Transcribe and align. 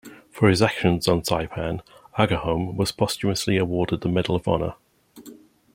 For 0.31 0.49
his 0.49 0.63
actions 0.63 1.07
on 1.07 1.21
Saipan, 1.21 1.81
Agerholm 2.17 2.75
was 2.75 2.91
posthumously 2.91 3.57
awarded 3.57 4.01
the 4.01 4.09
Medal 4.09 4.35
of 4.35 4.47
Honor. 4.47 4.73